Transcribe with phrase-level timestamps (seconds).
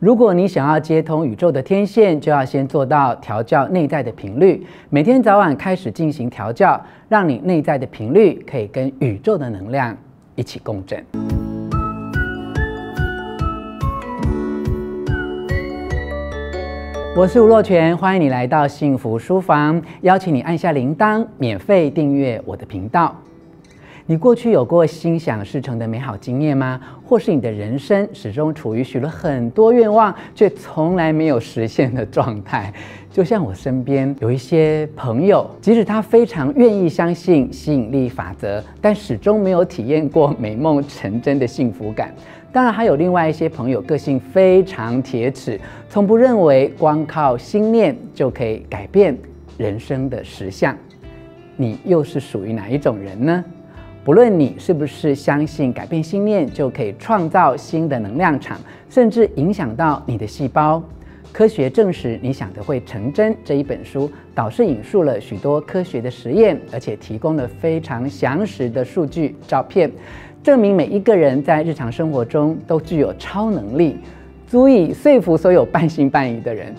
[0.00, 9.96] 如果你想要接通宇宙的天线，就要先做到调教内在的频率，每天早晚开始进行调教，让你内在的频率可以跟宇宙的能量
[10.36, 11.04] 一起共振。
[17.16, 23.12] 我是吴若权，欢迎你来到幸福书房，邀请你按下铃铛，免费订阅我的频道。
[24.10, 26.80] 你过去有过心想事成的美好经验吗？
[27.04, 32.72] 或是你的人生始终处于许了很多愿望却从来没有实现的状态？
[33.12, 42.10] 就像我身边有一些朋友，即使他非常愿意相信吸引力法则，但始终没有体验过美梦成真的幸福感。
[42.50, 49.14] 当然，还有另外一些朋友，个性非常铁齿，从不认为光靠心念就可以改变
[49.58, 50.74] 人生的实相。
[51.56, 53.44] 你又是属于哪一种人呢？
[54.04, 58.58] 不论你是不是相信改变心念就可以创造新的能量场，
[58.88, 60.82] 甚至影响到你的细胞，
[61.30, 63.36] 科学证实你想的会成真。
[63.44, 69.90] 这一本书导师引述了许多科学的实验，而且提供了非常详实的数据、照片，
[70.42, 73.98] 证明每一个人在日常生活中都具有超能力，
[74.46, 76.74] 足以说服所有半信半疑的人。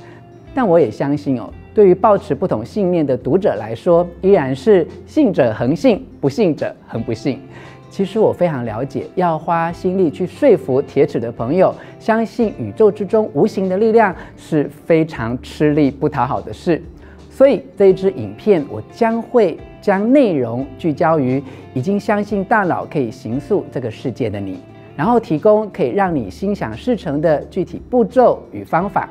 [0.55, 1.53] 但我也相信哦。
[1.79, 7.39] 对于抱持不同信念的读者来说，依然是信者恒信，不信者恒不信。
[7.89, 16.83] 其实我非常了解，要花心力去说服铁齿的朋友，相信宇宙之中无形的力量是非常吃力不讨好的事。
[17.29, 21.41] 所以这一支影片，我将会将内容聚焦于
[21.73, 24.59] 已经相信大脑可以形塑这个世界的你，
[24.97, 29.07] 然后提供可以让你心想事成的具体步骤与方法。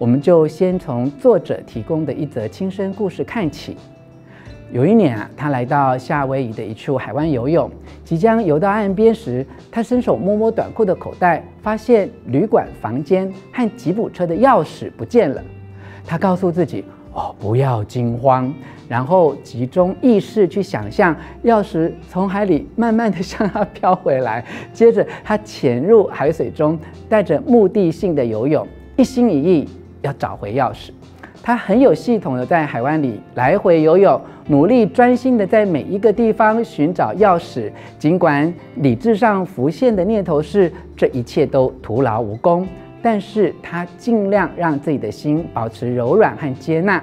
[0.00, 3.76] 我们就先从作者提供的一则亲身故事看起。
[4.72, 7.70] 有一年啊，他来到夏威夷的一处海湾游泳，
[8.02, 15.42] 即将游到岸边时，他伸手摸摸短裤的口袋，发现旅馆房间和吉普车的钥匙不见了。
[16.06, 18.50] 他告诉自己：“哦，不要惊慌。”
[18.88, 21.14] 然后集中意识去想象
[21.44, 24.42] 钥匙从海里慢慢地向他飘回来。
[24.72, 28.66] 接着，他潜入海水中，带着目的性的游泳，
[28.96, 29.68] 一心一意。
[30.02, 30.90] 要找回钥匙，
[31.42, 37.70] 他很有系统的在海湾里来回游泳，努力专心的在每一个地方寻找钥匙。
[37.98, 42.66] 尽管理智上浮现的念头是这一切都徒劳无功，
[43.02, 47.02] 但是他尽量让自己的心保持柔软和接纳。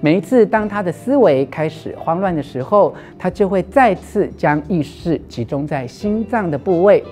[0.00, 7.02] 每一次当他的思维开始慌乱的时候，他就会再次将意识集中在心脏的部位。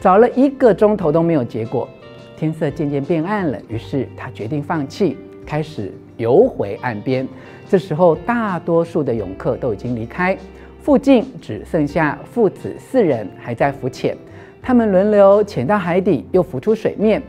[0.00, 1.88] 找了一个钟头都没有结果。
[2.42, 5.16] 天色渐渐变暗了，于是他决定放弃，
[5.46, 7.24] 开始游回岸边。
[7.68, 10.36] 这时候，大多数的泳客都已经离开，
[10.80, 14.16] 附近只剩下父子四人还在浮潜。
[14.60, 17.22] 他们轮流潜到海底，又浮出水面。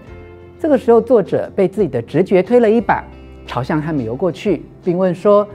[0.58, 3.04] 这个时候，作者被自己的直觉推了一把，
[3.46, 5.48] 朝向他们游过去，并问说：“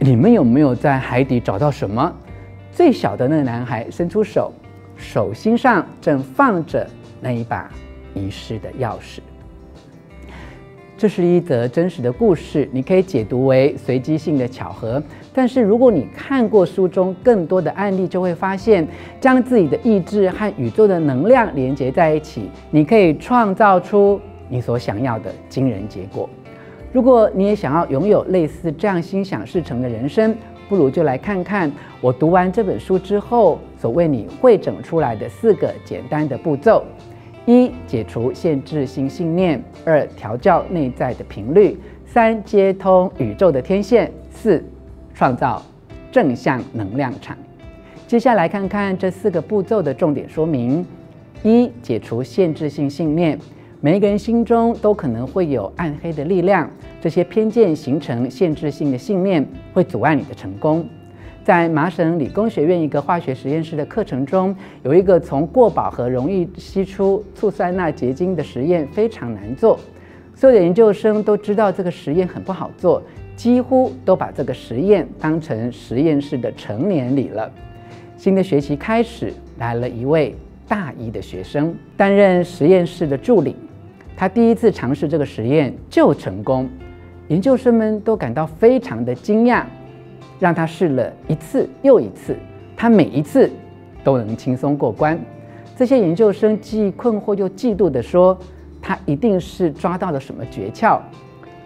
[0.00, 2.12] 你们有没有在海底找到什么？”
[2.72, 4.52] 最小的那个男孩伸出手，
[4.96, 6.84] 手心上正放着
[7.20, 7.70] 那一把。
[8.14, 9.18] 遗失的钥匙。
[10.96, 15.02] 这是一则真实的故事，你可以解读为随机性的巧合。
[15.34, 18.86] 但是如果你看过书中更多的案例，就会发现，
[19.20, 26.30] 将自己的意志和宇宙的能量连接在一起，你可以创造出你所想要的惊人结果。
[26.92, 30.34] 如果你也想要拥有类似这样心想事成的人生，
[30.68, 31.70] 不如就来看看
[32.00, 36.84] 我读完这本书之后所为你汇整出来的四个简单的步骤。
[37.46, 44.64] 一、解除限制性信念；二、调教内在的频率；三、接通宇宙的天线；四、
[45.14, 45.62] 创造
[46.10, 47.36] 正向能量场。
[48.06, 50.86] 接下来看看这四个步骤的重点说明：
[51.42, 53.38] 一、解除限制性信念。
[53.80, 56.70] 每一个人心中都可能会有暗黑的力量，
[57.02, 60.88] 这些偏见形成限制性的信念，会阻碍你的成功。
[61.44, 69.78] 在麻省理工学院一个化学实验室的课程中，有一个从过饱和容易析出醋酸钠结晶的实验非常难做。
[70.34, 73.02] 所有的研究生都知道这个实验很不好做，
[73.36, 77.52] 几乎都把这个实验当成实验室的成年礼了。
[78.16, 80.34] 新的学期开始，来了一位
[80.66, 83.54] 大一的学生担任实验室的助理。
[84.16, 86.66] 他第一次尝试这个实验就成功，
[87.28, 89.64] 研究生们都感到非常的惊讶。
[90.38, 92.36] 让他试了一次又一次，
[92.76, 93.50] 他每一次
[94.02, 95.18] 都能轻松过关。
[95.76, 98.38] 这些研究生既困惑又嫉妒地说
[98.80, 101.00] ：“他一定是抓到了什么诀窍。”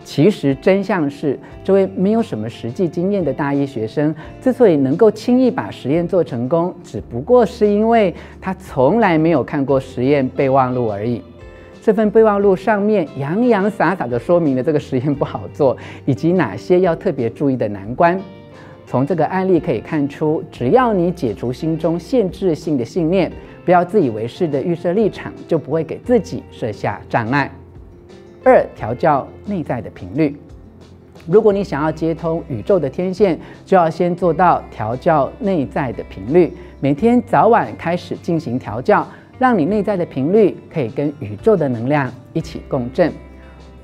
[0.05, 11.21] 其实真相是，这位没有什么实际经验的大一学生之所以能够轻易把实验做成功，只不过是因为他从来没有看过实验备忘录而已。
[11.83, 15.77] 这份备忘录上面洋洋洒洒地说明了这个实验不好做，
[16.07, 18.19] 以及哪些要特别注意的难关。
[18.91, 23.31] 从这个案例可以看出，只要你解除心中限制性的信念，
[23.63, 27.53] 不要自以为是的预设立场，就不会给自己设下障碍。
[28.43, 30.35] 二、调教内在的频率。
[31.27, 36.51] 如果你想要接通宇宙的天线，就要先做到调教内在的频率。
[36.81, 39.07] 每天早晚开始进行调教，
[39.39, 43.13] 让你内在的频率可以跟宇宙的能量一起共振。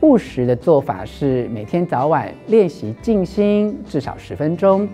[0.04, 4.86] 务实的做法是每天早晚练习静心，至少十分钟，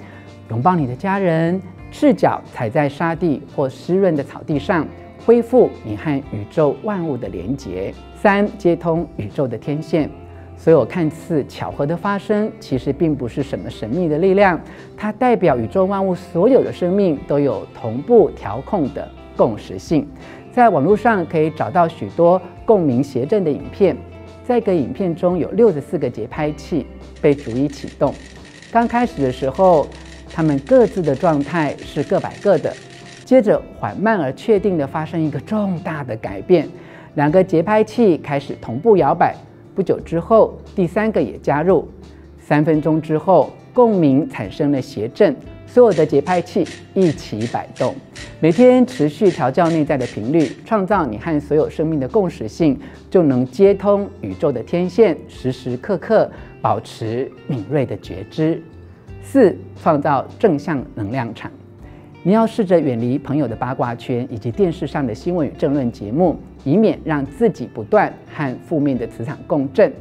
[0.51, 1.61] 拥抱你的家人，
[1.91, 4.87] 赤脚踩在沙地或湿润的草地上，
[5.27, 7.93] 恢复你和宇宙万物的连结。
[8.15, 10.09] 三、接通宇宙的天线。
[10.57, 14.61] 所有看似巧合的发生，其实并不是什么神秘的力量，
[14.97, 20.07] 它代表宇宙万物所有的生命都有同步调控的共识性。
[20.53, 23.97] 在网络上可以找到许多共鸣谐振的影片。
[24.51, 26.85] 在一个影片中有六十四个节拍器
[27.23, 28.13] 被逐一启动。
[28.73, 29.87] 刚开始的时候，
[30.29, 32.75] 它们各自的状态是各摆各的。
[33.25, 36.69] 接着缓慢而确定的发生一个重大的改变，
[37.15, 39.37] 两个节拍器开始同步摇摆。
[39.73, 41.89] 不久之后，第三个也加入。
[42.41, 45.35] 三分钟之后，共鸣产生了谐振。
[45.67, 47.95] 所有的节拍器一起摆动，
[48.41, 52.77] 每天持续调教内在的频率，创造你和所有生命的共识性，
[53.09, 56.29] 就能接通宇宙的天线，时时刻刻
[56.61, 58.61] 保持敏锐的觉知。
[59.23, 61.49] 四、创造正向能量场。
[62.25, 69.93] 你要试着远离朋友的八卦圈以及电视上的新闻与政论节目，以免让自己不断和负面的磁场共振。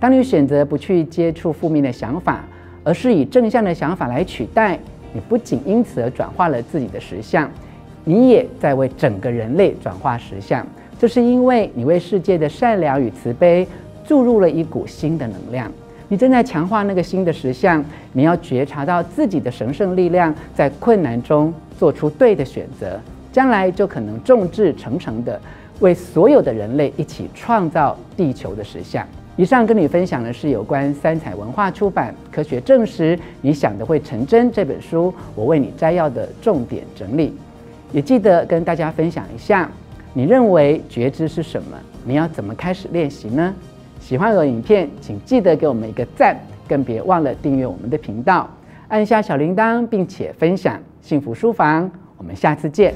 [0.00, 2.48] 当你选择不去接触负面的想法，
[2.88, 4.78] 而是以正向的想法来取代。
[5.12, 7.50] 你不仅因此而转化了自己的实相，
[8.02, 10.66] 你也在为整个人类转化实相。
[10.98, 13.68] 这是因为你为世界的善良与慈悲
[14.06, 15.70] 注入了一股新的能量。
[16.08, 17.84] 你正在强化那个新的实相。
[18.14, 22.98] 你要觉察到自己的神圣力量，在困难中做出对的选择，
[23.30, 25.38] 将来就可能众志成城的
[25.80, 29.06] 为所有的人类一起创造地球的实相。
[29.38, 37.32] 以上跟你分享的是有关三彩文化出版《科学证实你想的会成真》这本书，我为你摘要的重点整理。
[37.92, 39.70] 也记得跟大家分享一下，
[40.12, 41.78] 你认为觉知是什么？
[42.04, 43.54] 你要怎么开始练习呢？
[44.00, 46.36] 喜欢我的影片，请记得给我们一个赞，
[46.66, 48.50] 更别忘了订阅我们的频道，
[48.88, 51.88] 按下小铃铛，并且分享幸福书房。
[52.16, 52.92] 我们下次见。